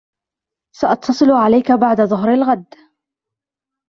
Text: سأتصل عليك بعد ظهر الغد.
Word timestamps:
سأتصل 0.75 1.31
عليك 1.31 1.71
بعد 1.71 2.01
ظهر 2.01 2.33
الغد. 2.33 2.65